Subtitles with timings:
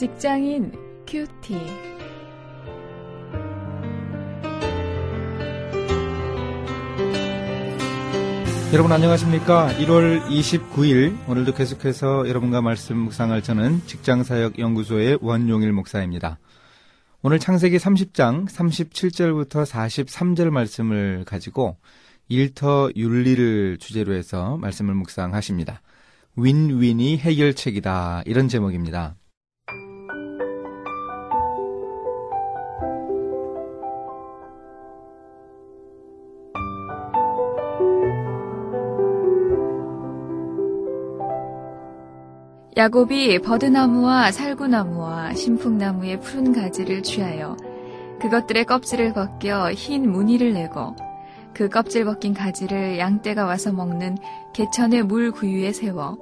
[0.00, 0.72] 직장인
[1.06, 1.58] 큐티.
[8.72, 9.74] 여러분 안녕하십니까?
[9.74, 16.38] 1월 29일 오늘도 계속해서 여러분과 말씀 묵상할 저는 직장사역연구소의 원용일 목사입니다.
[17.20, 21.76] 오늘 창세기 30장 37절부터 43절 말씀을 가지고
[22.28, 25.82] 일터 윤리를 주제로 해서 말씀을 묵상하십니다.
[26.36, 29.19] 윈윈이 해결책이다 이런 제목입니다.
[42.80, 47.54] 야곱이 버드나무와 살구나무와 신풍나무의 푸른 가지를 취하여
[48.22, 50.96] 그것들의 껍질을 벗겨 흰 무늬를 내고
[51.52, 54.16] 그 껍질 벗긴 가지를 양떼가 와서 먹는
[54.54, 56.16] 개천의 물 구유에 세워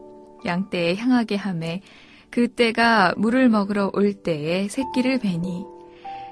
[0.44, 1.80] 양떼에 향하게 함에
[2.28, 5.64] 그 떼가 물을 먹으러 올 때에 새끼를 베니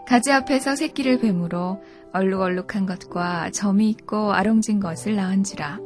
[0.09, 1.81] 가지 앞에서 새끼를 뱀으로
[2.13, 5.79] 얼룩얼룩한 것과 점이 있고 아롱진 것을 낳은지라.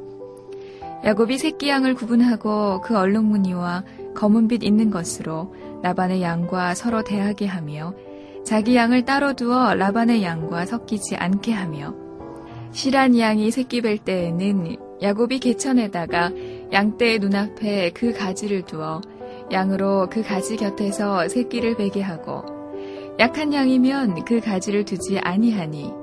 [1.02, 3.84] 야곱이 새끼 양을 구분하고 그 얼룩무늬와
[4.20, 7.94] 검은빛 있는 것으로 라반의 양과 서로 대하게 하며
[8.44, 11.94] 자기 양을 따로 두어 라반의 양과 섞이지 않게 하며
[12.70, 16.32] 실한 양이 새끼 뵐 때에는 야곱이 개천에다가
[16.70, 19.00] 양떼의 눈앞에 그 가지를 두어
[19.50, 22.44] 양으로 그 가지 곁에서 새끼를 베게 하고
[23.18, 25.94] 약한 양이면 그 가지를 두지 아니하니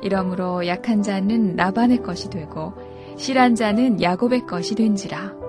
[0.00, 2.72] 이러므로 약한 자는 라반의 것이 되고
[3.18, 5.39] 실한 자는 야곱의 것이 된지라.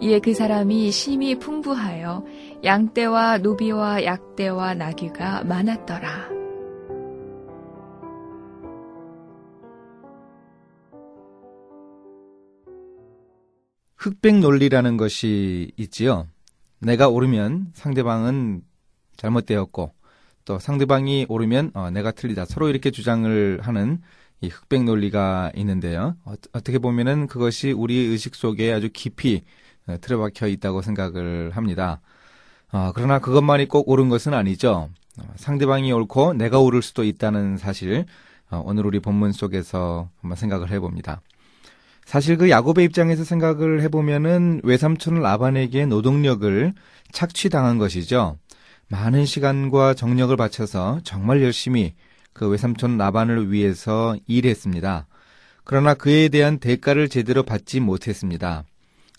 [0.00, 2.24] 이에 그 사람이 심히 풍부하여
[2.62, 6.28] 양떼와 노비와 약떼와 나귀가 많았더라.
[13.96, 16.28] 흑백 논리라는 것이 있지요.
[16.78, 18.62] 내가 오르면 상대방은
[19.16, 19.92] 잘못되었고
[20.44, 22.44] 또 상대방이 오르면 어, 내가 틀리다.
[22.44, 24.00] 서로 이렇게 주장을 하는
[24.42, 26.16] 이 흑백 논리가 있는데요.
[26.24, 29.65] 어, 떻게 보면은 그것이 우리 의식 속에 아주 깊이 어,
[30.00, 32.00] 틀어박혀 있다고 생각을 합니다.
[32.72, 34.90] 어, 그러나 그것만이 꼭 옳은 것은 아니죠.
[35.18, 38.04] 어, 상대방이 옳고 내가 옳을 수도 있다는 사실
[38.50, 41.20] 어, 오늘 우리 본문 속에서 한번 생각을 해봅니다.
[42.04, 46.72] 사실 그 야곱의 입장에서 생각을 해보면은 외삼촌 라반에게 노동력을
[47.10, 48.38] 착취당한 것이죠.
[48.88, 51.94] 많은 시간과 정력을 바쳐서 정말 열심히
[52.32, 55.08] 그 외삼촌 라반을 위해서 일했습니다.
[55.64, 58.64] 그러나 그에 대한 대가를 제대로 받지 못했습니다.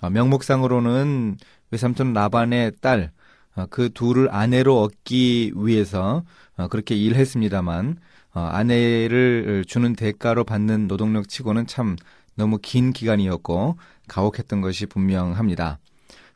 [0.02, 1.38] 어, 명목상으로는
[1.72, 3.12] 외삼촌 라반의 딸,
[3.56, 6.24] 어, 그 둘을 아내로 얻기 위해서
[6.58, 7.98] 어, 그렇게 일했습니다만,
[8.40, 11.96] 아내를 주는 대가로 받는 노동력 치고는 참
[12.36, 15.80] 너무 긴 기간이었고 가혹했던 것이 분명합니다.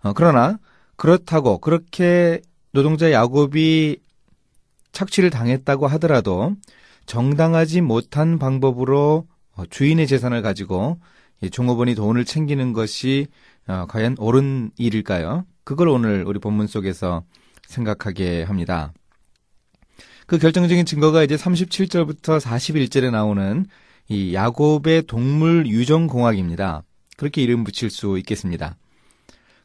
[0.02, 0.58] 어, 그러나
[0.96, 3.98] 그렇다고 그렇게 노동자 야곱이
[4.92, 6.56] 착취를 당했다고 하더라도
[7.06, 11.00] 정당하지 못한 방법으로 어, 주인의 재산을 가지고
[11.52, 13.28] 종업원이 돈을 챙기는 것이
[13.68, 15.46] 어, 과연 옳은 일일까요?
[15.64, 17.24] 그걸 오늘 우리 본문 속에서
[17.68, 18.94] 생각하게 합니다.
[20.26, 23.66] 그 결정적인 증거가 이제 37절부터 41절에 나오는
[24.08, 26.84] 이 야곱의 동물 유전 공학입니다.
[27.18, 28.78] 그렇게 이름 붙일 수 있겠습니다.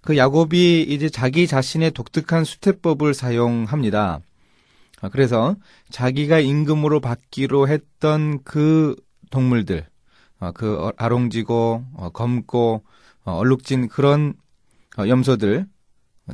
[0.03, 4.21] 그 야곱이 이제 자기 자신의 독특한 수태법을 사용합니다.
[5.01, 5.57] 아, 그래서
[5.91, 8.95] 자기가 임금으로 받기로 했던 그
[9.31, 9.87] 동물들,
[10.39, 12.91] 아, 그 아롱지고 어, 검고 어,
[13.33, 14.35] 얼룩진 그런
[14.99, 15.67] 어, 염소들,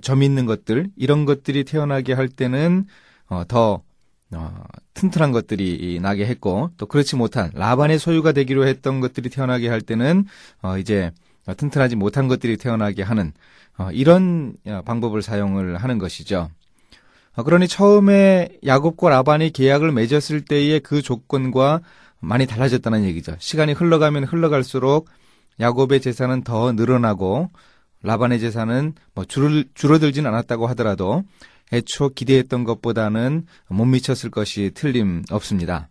[0.00, 2.86] 점 있는 것들 이런 것들이 태어나게 할 때는
[3.46, 3.82] 더
[4.34, 4.64] 어,
[4.94, 10.24] 튼튼한 것들이 나게 했고 또 그렇지 못한 라반의 소유가 되기로 했던 것들이 태어나게 할 때는
[10.62, 11.12] 어, 이제
[11.56, 13.32] 튼튼하지 못한 것들이 태어나게 하는
[13.78, 16.50] 어, 이런 어, 방법을 사용을 하는 것이죠.
[17.34, 21.80] 어, 그러니 처음에 야곱과 라반이 계약을 맺었을 때의 그 조건과
[22.20, 23.34] 많이 달라졌다는 얘기죠.
[23.38, 25.08] 시간이 흘러가면 흘러갈수록
[25.60, 27.50] 야곱의 재산은 더 늘어나고
[28.02, 31.24] 라반의 재산은 뭐 줄, 줄어들진 않았다고 하더라도
[31.72, 35.88] 애초 기대했던 것보다는 못 미쳤을 것이 틀림없습니다.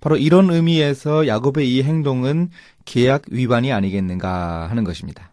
[0.00, 2.50] 바로 이런 의미에서 야곱의 이 행동은
[2.84, 5.32] 계약 위반이 아니겠는가 하는 것입니다.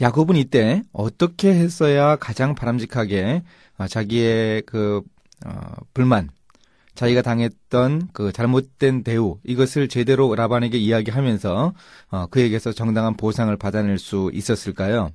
[0.00, 3.42] 야곱은 이때 어떻게 했어야 가장 바람직하게
[3.88, 5.02] 자기의 그
[5.44, 5.52] 어,
[5.92, 6.30] 불만,
[7.00, 11.72] 자기가 당했던 그 잘못된 대우 이것을 제대로 라반에게 이야기하면서
[12.10, 15.08] 어, 그에게서 정당한 보상을 받아낼 수 있었을까요?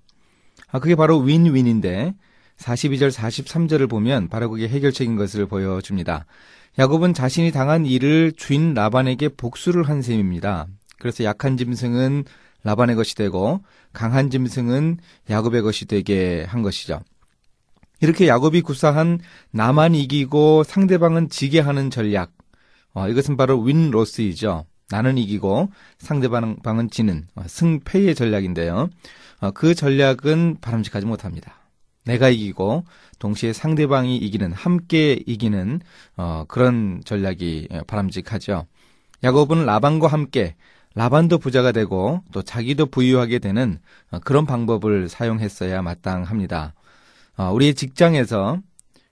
[0.72, 2.16] 아, 그게 바로 윈윈인데
[2.58, 6.26] 42절 43절을 보면 바로 그게 해결책인 것을 보여줍니다.
[6.80, 10.66] 야곱은 자신이 당한 일을 주인 라반에게 복수를 한 셈입니다.
[10.98, 12.24] 그래서 약한 짐승은
[12.64, 13.62] 라반의 것이 되고
[13.94, 14.98] 강한 짐승은
[15.30, 17.02] 야곱의 것이 되게 한 것이죠.
[18.02, 19.20] 이렇게 야곱이 구사한
[19.52, 22.32] 나만 이기고 상대방은 지게 하는 전략.
[22.94, 24.66] 어, 이것은 바로 윈로스이죠.
[24.90, 28.90] 나는 이기고 상대방은 지는 어, 승패의 전략인데요.
[29.42, 31.56] 어, 그 전략은 바람직하지 못합니다.
[32.06, 32.86] 내가 이기고
[33.20, 35.82] 동시에 상대방이 이기는 함께 이기는
[36.18, 38.68] 어, 그런 전략이 바람직하죠.
[39.24, 40.56] 야곱은 라반과 함께
[40.94, 43.80] 라반도 부자가 되고 또 자기도 부유하게 되는
[44.12, 46.74] 어, 그런 방법을 사용했어야 마땅합니다.
[47.38, 48.60] 어, 우리의 직장에서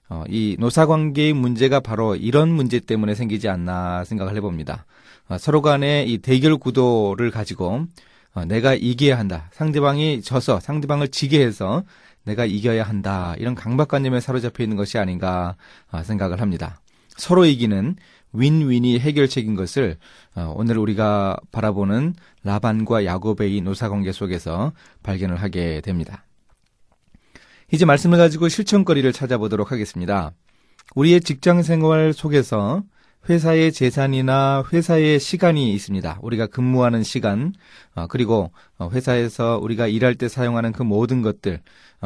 [0.10, 4.86] 어, 이 노사 관계의 문제가 바로 이런 문제 때문에 생기지 않나 생각을 해봅니다.
[5.40, 7.86] 서로 간의 이 대결 구도를 가지고
[8.48, 9.50] 내가 이겨야 한다.
[9.54, 11.84] 상대방이 져서 상대방을 지게 해서
[12.24, 13.34] 내가 이겨야 한다.
[13.38, 15.56] 이런 강박관념에 사로잡혀 있는 것이 아닌가
[16.04, 16.82] 생각을 합니다.
[17.16, 17.96] 서로 이기는
[18.34, 19.98] 윈윈이 해결책인 것을
[20.36, 24.74] 어, 오늘 우리가 바라보는 라반과 야곱의 이 노사관계 속에서
[25.04, 26.26] 발견을 하게 됩니다.
[27.74, 30.32] 이제 말씀을 가지고 실천거리를 찾아보도록 하겠습니다.
[30.94, 32.84] 우리의 직장 생활 속에서
[33.28, 36.20] 회사의 재산이나 회사의 시간이 있습니다.
[36.22, 37.52] 우리가 근무하는 시간,
[37.96, 41.62] 어, 그리고 어, 회사에서 우리가 일할 때 사용하는 그 모든 것들,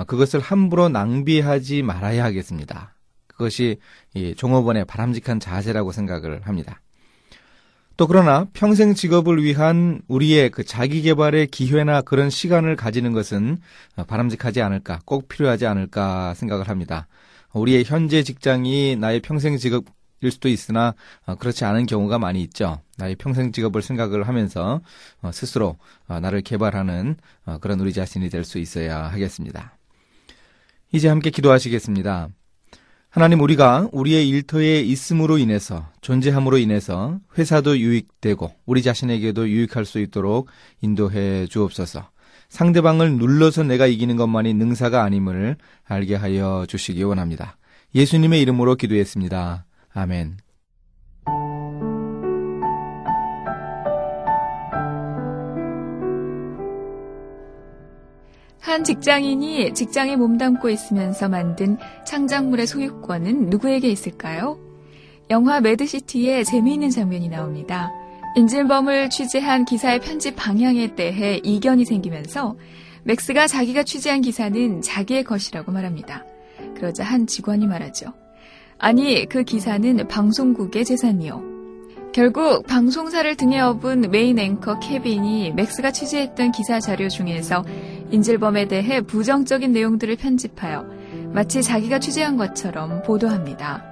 [0.08, 2.96] 그것을 함부로 낭비하지 말아야 하겠습니다.
[3.28, 3.78] 그것이
[4.38, 6.80] 종업원의 바람직한 자세라고 생각을 합니다.
[7.98, 13.58] 또 그러나 평생 직업을 위한 우리의 그 자기 개발의 기회나 그런 시간을 가지는 것은
[14.06, 17.08] 바람직하지 않을까, 꼭 필요하지 않을까 생각을 합니다.
[17.54, 19.86] 우리의 현재 직장이 나의 평생 직업
[20.22, 20.94] 일 수도 있으나
[21.40, 22.82] 그렇지 않은 경우가 많이 있죠.
[22.98, 24.82] 나의 평생 직업을 생각을 하면서
[25.32, 25.78] 스스로
[26.08, 27.16] 나를 개발하는
[27.62, 29.76] 그런 우리 자신이 될 수 있어야 하겠습니다.
[30.92, 32.30] 이제 함께 기도하시겠습니다.
[33.10, 40.50] 하나님 우리가 우리의 일터에 있음으로 인해서 존재함으로 인해서 회사도 유익되고 우리 자신에게도 유익할 수 있도록
[40.82, 42.10] 인도해 주옵소서.
[42.50, 47.58] 상대방을 눌러서 내가 이기는 것만이 능사가 아님을 알게 하여 주시기 원합니다.
[47.96, 49.66] 예수님의 이름으로 기도했습니다.
[49.94, 50.38] 아멘.
[58.78, 64.60] 한 직장인이 직장에 몸담고 있으면서 만든 창작물의 소유권은 누구에게 있을까요?
[65.32, 67.92] 영화 매드시티에 재미있는 장면이 나옵니다.
[68.36, 72.56] 인질범을 취재한 기사의 편집 방향에 대해 이견이 생기면서
[73.02, 76.24] 맥스가 자기가 취재한 기사는 자기의 것이라고 말합니다.
[76.76, 78.14] 그러자 한 직원이 말하죠.
[78.78, 81.58] 아니, 그 기사는 방송국의 재산이요.
[82.14, 87.64] 결국 방송사를 등에 업은 메인 앵커 케빈이 맥스가 취재했던 기사 자료 중에서
[88.12, 90.86] 인질범에 대해 부정적인 내용들을 편집하여
[91.34, 93.84] 마치 자기가 취재한 것처럼 보도합니다.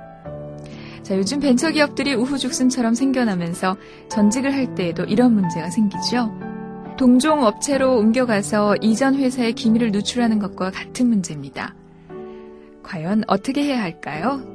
[1.03, 3.77] 자, 요즘 벤처 기업들이 우후죽순처럼 생겨나면서
[4.09, 6.31] 전직을 할 때에도 이런 문제가 생기죠.
[6.97, 11.75] 동종 업체로 옮겨가서 이전 회사의 기밀을 누출하는 것과 같은 문제입니다.
[12.81, 14.54] 과연 어떻게 해야 할까요?